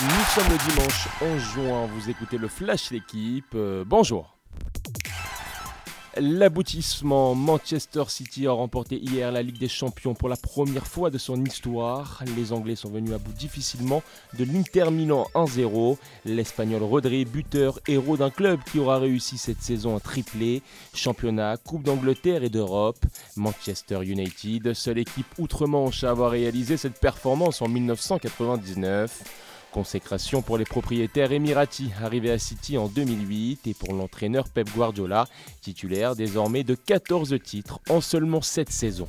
Nous 0.00 0.24
sommes 0.32 0.52
le 0.52 0.70
dimanche 0.70 1.08
11 1.20 1.42
juin, 1.42 1.86
vous 1.86 2.08
écoutez 2.08 2.38
le 2.38 2.46
Flash 2.46 2.92
L'équipe, 2.92 3.52
euh, 3.56 3.82
bonjour. 3.84 4.36
L'aboutissement, 6.16 7.34
Manchester 7.34 8.04
City 8.06 8.46
a 8.46 8.52
remporté 8.52 8.96
hier 8.96 9.32
la 9.32 9.42
Ligue 9.42 9.58
des 9.58 9.68
Champions 9.68 10.14
pour 10.14 10.28
la 10.28 10.36
première 10.36 10.86
fois 10.86 11.10
de 11.10 11.18
son 11.18 11.44
histoire. 11.44 12.22
Les 12.36 12.52
Anglais 12.52 12.76
sont 12.76 12.90
venus 12.90 13.12
à 13.12 13.18
bout 13.18 13.32
difficilement 13.32 14.04
de 14.38 14.44
l'Inter 14.44 14.92
Milan 14.92 15.26
1-0. 15.34 15.96
L'Espagnol 16.24 16.82
Rodri, 16.84 17.24
buteur, 17.24 17.80
héros 17.88 18.16
d'un 18.16 18.30
club 18.30 18.60
qui 18.70 18.78
aura 18.78 18.98
réussi 18.98 19.36
cette 19.36 19.62
saison 19.62 19.96
un 19.96 20.00
triplé. 20.00 20.62
Championnat, 20.94 21.56
Coupe 21.56 21.82
d'Angleterre 21.82 22.44
et 22.44 22.50
d'Europe. 22.50 23.04
Manchester 23.36 24.04
United, 24.04 24.74
seule 24.74 24.98
équipe 24.98 25.26
outre-Manche 25.38 26.04
à 26.04 26.10
avoir 26.10 26.30
réalisé 26.30 26.76
cette 26.76 27.00
performance 27.00 27.62
en 27.62 27.68
1999. 27.68 29.47
Consécration 29.72 30.42
pour 30.42 30.58
les 30.58 30.64
propriétaires 30.64 31.32
émiratis 31.32 31.90
arrivés 32.02 32.30
à 32.30 32.38
City 32.38 32.78
en 32.78 32.88
2008 32.88 33.66
et 33.66 33.74
pour 33.74 33.92
l'entraîneur 33.92 34.48
Pep 34.48 34.68
Guardiola, 34.74 35.26
titulaire 35.60 36.16
désormais 36.16 36.64
de 36.64 36.74
14 36.74 37.36
titres 37.42 37.80
en 37.90 38.00
seulement 38.00 38.40
7 38.40 38.70
saisons. 38.70 39.08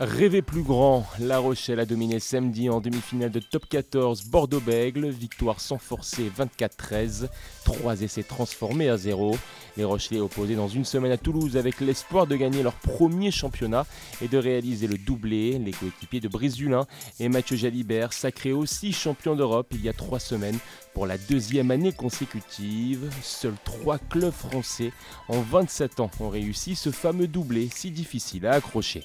Rêver 0.00 0.42
plus 0.42 0.64
grand, 0.64 1.06
La 1.20 1.38
Rochelle 1.38 1.78
a 1.78 1.86
dominé 1.86 2.18
samedi 2.18 2.68
en 2.68 2.80
demi-finale 2.80 3.30
de 3.30 3.38
top 3.38 3.68
14 3.68 4.24
Bordeaux-Bègle, 4.24 5.08
victoire 5.08 5.60
sans 5.60 5.78
forcer 5.78 6.32
24-13, 6.36 7.28
3 7.64 8.02
essais 8.02 8.24
transformés 8.24 8.88
à 8.88 8.96
0. 8.96 9.36
Les 9.76 9.84
Rochelais 9.84 10.18
opposés 10.18 10.56
dans 10.56 10.66
une 10.66 10.84
semaine 10.84 11.12
à 11.12 11.16
Toulouse 11.16 11.56
avec 11.56 11.80
l'espoir 11.80 12.26
de 12.26 12.34
gagner 12.34 12.64
leur 12.64 12.72
premier 12.74 13.30
championnat 13.30 13.86
et 14.20 14.26
de 14.26 14.36
réaliser 14.36 14.88
le 14.88 14.98
doublé. 14.98 15.60
Les 15.60 15.70
coéquipiers 15.70 16.20
de 16.20 16.26
Brice 16.26 16.54
Dulin 16.54 16.88
et 17.20 17.28
Mathieu 17.28 17.56
Jalibert, 17.56 18.12
sacrés 18.12 18.52
aussi 18.52 18.92
champions 18.92 19.36
d'Europe 19.36 19.68
il 19.70 19.80
y 19.80 19.88
a 19.88 19.92
3 19.92 20.18
semaines 20.18 20.58
pour 20.92 21.06
la 21.06 21.18
deuxième 21.18 21.70
année 21.70 21.92
consécutive. 21.92 23.12
Seuls 23.22 23.54
3 23.62 23.98
clubs 23.98 24.32
français 24.32 24.90
en 25.28 25.40
27 25.40 26.00
ans 26.00 26.10
ont 26.18 26.30
réussi 26.30 26.74
ce 26.74 26.90
fameux 26.90 27.28
doublé 27.28 27.68
si 27.72 27.92
difficile 27.92 28.48
à 28.48 28.54
accrocher. 28.54 29.04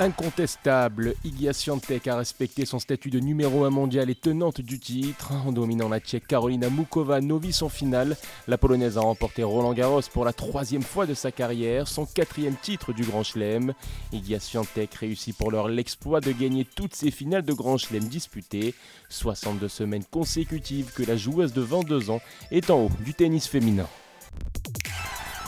Incontestable, 0.00 1.14
Igia 1.22 1.52
Swiatek 1.52 2.08
a 2.08 2.16
respecté 2.16 2.64
son 2.64 2.80
statut 2.80 3.10
de 3.10 3.20
numéro 3.20 3.64
1 3.64 3.70
mondial 3.70 4.10
et 4.10 4.16
tenante 4.16 4.60
du 4.60 4.80
titre. 4.80 5.30
En 5.46 5.52
dominant 5.52 5.88
la 5.88 6.00
Tchèque 6.00 6.26
Carolina 6.26 6.68
Mukova, 6.68 7.20
novice 7.20 7.62
en 7.62 7.68
finale, 7.68 8.16
la 8.48 8.58
Polonaise 8.58 8.98
a 8.98 9.02
remporté 9.02 9.44
Roland 9.44 9.72
Garros 9.72 10.00
pour 10.12 10.24
la 10.24 10.32
troisième 10.32 10.82
fois 10.82 11.06
de 11.06 11.14
sa 11.14 11.30
carrière, 11.30 11.86
son 11.86 12.06
quatrième 12.06 12.56
titre 12.56 12.92
du 12.92 13.04
Grand 13.04 13.22
Chelem. 13.22 13.72
Igia 14.12 14.40
Swiatek 14.40 14.92
réussit 14.94 15.36
pour 15.36 15.52
l'heure 15.52 15.68
l'exploit 15.68 16.20
de 16.20 16.32
gagner 16.32 16.64
toutes 16.64 16.96
ses 16.96 17.12
finales 17.12 17.44
de 17.44 17.52
Grand 17.52 17.78
Chelem 17.78 18.02
disputées. 18.02 18.74
62 19.10 19.68
semaines 19.68 20.04
consécutives 20.10 20.92
que 20.92 21.04
la 21.04 21.16
joueuse 21.16 21.52
de 21.52 21.62
22 21.62 22.10
ans 22.10 22.20
est 22.50 22.70
en 22.70 22.86
haut 22.86 22.90
du 23.04 23.14
tennis 23.14 23.46
féminin. 23.46 23.86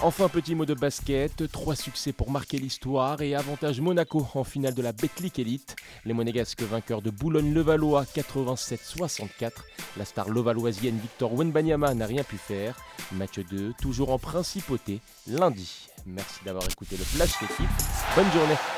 Enfin, 0.06 0.28
petit 0.28 0.54
mot 0.54 0.64
de 0.64 0.72
basket, 0.72 1.50
trois 1.50 1.74
succès 1.74 2.12
pour 2.12 2.30
marquer 2.30 2.58
l'histoire 2.58 3.22
et 3.22 3.34
avantage 3.34 3.80
Monaco 3.80 4.24
en 4.34 4.44
finale 4.44 4.72
de 4.72 4.80
la 4.80 4.92
Betclic 4.92 5.36
Elite. 5.40 5.74
Les 6.04 6.12
monégasques 6.12 6.62
vainqueurs 6.62 7.02
de 7.02 7.10
Boulogne-Levallois 7.10 8.04
87-64. 8.14 9.50
La 9.96 10.04
star 10.04 10.28
levalloisienne 10.28 10.96
Victor 10.96 11.34
Wenbanyama 11.34 11.92
n'a 11.94 12.06
rien 12.06 12.22
pu 12.22 12.36
faire. 12.36 12.76
Match 13.10 13.40
2, 13.50 13.72
toujours 13.82 14.12
en 14.12 14.20
principauté, 14.20 15.00
lundi. 15.26 15.88
Merci 16.06 16.38
d'avoir 16.44 16.64
écouté 16.70 16.96
le 16.96 17.02
Flash 17.02 17.40
d'équipe. 17.40 17.66
Bonne 18.14 18.30
journée 18.30 18.75